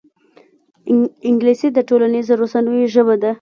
[1.29, 3.29] انګلیسي د ټولنیزو رسنیو ژبه ده